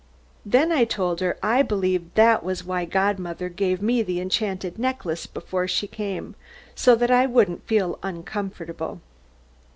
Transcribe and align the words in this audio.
Then 0.43 0.71
I 0.71 0.83
told 0.83 1.19
her 1.19 1.37
I 1.43 1.61
believed 1.61 2.15
that 2.15 2.43
was 2.43 2.63
why 2.63 2.85
godmother 2.85 3.49
gave 3.49 3.83
me 3.83 4.01
the 4.01 4.19
enchanted 4.19 4.79
necklace 4.79 5.27
before 5.27 5.67
she 5.67 5.85
came, 5.85 6.33
so 6.73 6.95
that 6.95 7.11
I 7.11 7.27
wouldn't 7.27 7.67
feel 7.67 7.99
uncomfortable. 8.01 8.99